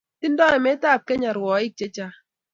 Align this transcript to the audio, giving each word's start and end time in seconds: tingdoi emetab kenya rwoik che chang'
tingdoi 0.19 0.53
emetab 0.59 0.99
kenya 1.07 1.31
rwoik 1.37 1.73
che 1.77 1.87
chang' 1.95 2.17